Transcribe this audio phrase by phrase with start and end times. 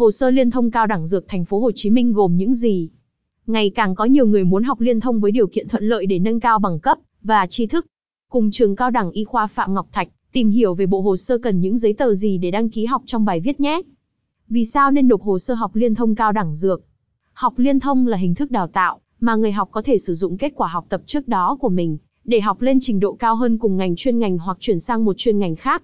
[0.00, 2.88] Hồ sơ liên thông cao đẳng dược thành phố Hồ Chí Minh gồm những gì?
[3.46, 6.18] Ngày càng có nhiều người muốn học liên thông với điều kiện thuận lợi để
[6.18, 7.86] nâng cao bằng cấp và tri thức.
[8.30, 11.38] Cùng trường cao đẳng y khoa Phạm Ngọc Thạch, tìm hiểu về bộ hồ sơ
[11.38, 13.82] cần những giấy tờ gì để đăng ký học trong bài viết nhé.
[14.48, 16.82] Vì sao nên nộp hồ sơ học liên thông cao đẳng dược?
[17.32, 20.36] Học liên thông là hình thức đào tạo mà người học có thể sử dụng
[20.36, 23.58] kết quả học tập trước đó của mình để học lên trình độ cao hơn
[23.58, 25.82] cùng ngành chuyên ngành hoặc chuyển sang một chuyên ngành khác.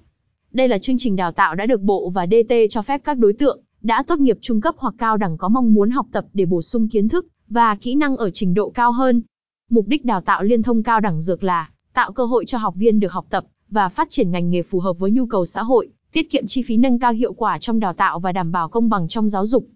[0.52, 3.32] Đây là chương trình đào tạo đã được Bộ và DT cho phép các đối
[3.32, 6.46] tượng đã tốt nghiệp trung cấp hoặc cao đẳng có mong muốn học tập để
[6.46, 9.22] bổ sung kiến thức và kỹ năng ở trình độ cao hơn.
[9.70, 12.74] Mục đích đào tạo liên thông cao đẳng dược là tạo cơ hội cho học
[12.76, 15.62] viên được học tập và phát triển ngành nghề phù hợp với nhu cầu xã
[15.62, 18.68] hội, tiết kiệm chi phí nâng cao hiệu quả trong đào tạo và đảm bảo
[18.68, 19.66] công bằng trong giáo dục.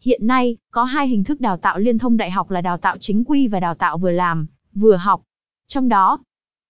[0.00, 2.96] Hiện nay, có hai hình thức đào tạo liên thông đại học là đào tạo
[3.00, 5.22] chính quy và đào tạo vừa làm, vừa học.
[5.68, 6.18] Trong đó,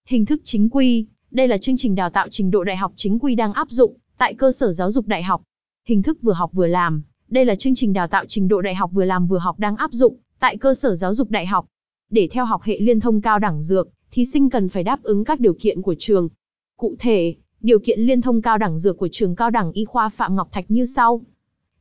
[0.09, 3.18] hình thức chính quy, đây là chương trình đào tạo trình độ đại học chính
[3.18, 5.43] quy đang áp dụng tại cơ sở giáo dục đại học.
[5.88, 8.74] Hình thức vừa học vừa làm, đây là chương trình đào tạo trình độ đại
[8.74, 11.66] học vừa làm vừa học đang áp dụng tại cơ sở giáo dục đại học.
[12.10, 15.24] Để theo học hệ liên thông cao đẳng dược, thí sinh cần phải đáp ứng
[15.24, 16.29] các điều kiện của trường.
[16.76, 20.09] Cụ thể, điều kiện liên thông cao đẳng dược của trường cao đẳng y khoa
[20.09, 21.21] Phạm Ngọc Thạch như sau.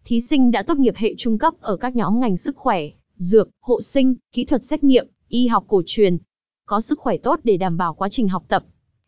[0.05, 2.81] Thí sinh đã tốt nghiệp hệ trung cấp ở các nhóm ngành sức khỏe,
[3.17, 6.17] dược, hộ sinh, kỹ thuật xét nghiệm, y học cổ truyền.
[6.65, 8.63] Có sức khỏe tốt để đảm bảo quá trình học tập.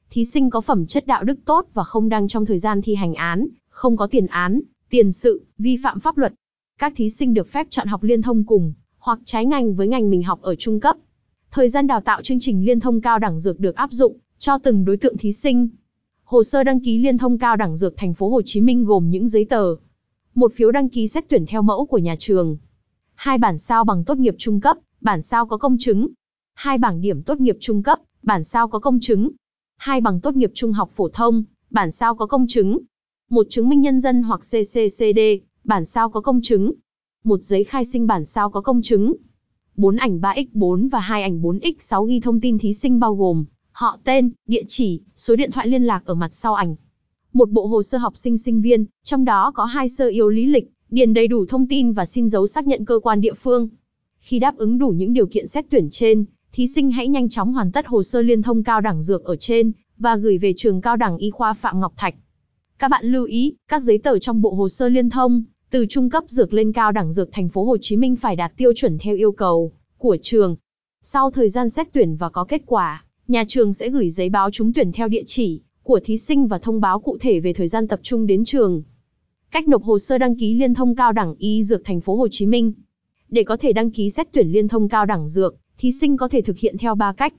[0.10, 2.96] Thí sinh có phẩm chất đạo đức tốt và không đang trong thời gian thi
[2.96, 6.34] hành án, không có tiền án, tiền sự, vi phạm pháp luật.
[6.80, 10.10] Các thí sinh được phép chọn học liên thông cùng, hoặc trái ngành với ngành
[10.10, 10.98] mình học ở trung cấp.
[11.52, 14.58] Thời gian đào tạo chương trình liên thông cao đẳng dược được áp dụng cho
[14.58, 15.68] từng đối tượng thí sinh.
[16.24, 19.10] Hồ sơ đăng ký liên thông cao đẳng dược thành phố Hồ Chí Minh gồm
[19.10, 19.76] những giấy tờ:
[20.36, 22.58] một phiếu đăng ký xét tuyển theo mẫu của nhà trường,
[23.16, 26.08] hai bản sao bằng tốt nghiệp trung cấp, bản sao có công chứng,
[26.54, 29.32] hai bảng điểm tốt nghiệp trung cấp, bản sao có công chứng,
[29.78, 32.80] hai bằng tốt nghiệp trung học phổ thông, bản sao có công chứng,
[33.30, 35.20] một chứng minh nhân dân hoặc CCCD,
[35.64, 36.74] bản sao có công chứng,
[37.24, 39.14] một giấy khai sinh bản sao có công chứng,
[39.76, 43.98] 4 ảnh 3x4 và 2 ảnh 4x6 ghi thông tin thí sinh bao gồm họ
[44.04, 46.76] tên, địa chỉ, số điện thoại liên lạc ở mặt sau ảnh.
[47.34, 50.46] Một bộ hồ sơ học sinh sinh viên, trong đó có hai sơ yếu lý
[50.46, 53.70] lịch, điền đầy đủ thông tin và xin dấu xác nhận cơ quan địa phương.
[54.20, 57.54] Khi đáp ứng đủ những điều kiện xét tuyển trên, thí sinh hãy nhanh chóng
[57.54, 60.82] hoàn tất hồ sơ liên thông cao đẳng dược ở trên và gửi về trường
[60.82, 62.16] cao đẳng y khoa Phạm Ngọc Thạch.
[62.80, 66.10] Các bạn lưu ý, các giấy tờ trong bộ hồ sơ liên thông từ trung
[66.10, 68.98] cấp dược lên cao đẳng dược thành phố Hồ Chí Minh phải đạt tiêu chuẩn
[68.98, 70.56] theo yêu cầu của trường.
[71.04, 74.52] Sau thời gian xét tuyển và có kết quả, nhà trường sẽ gửi giấy báo
[74.52, 77.68] trúng tuyển theo địa chỉ của thí sinh và thông báo cụ thể về thời
[77.68, 78.84] gian tập trung đến trường.
[79.52, 82.28] Cách nộp hồ sơ đăng ký liên thông cao đẳng y dược thành phố Hồ
[82.32, 82.74] Chí Minh.
[83.30, 86.28] Để có thể đăng ký xét tuyển liên thông cao đẳng dược, thí sinh có
[86.28, 87.34] thể thực hiện theo 3 cách.